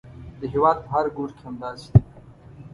[0.39, 1.99] د هېواد په هر ګوټ کې همداسې ده.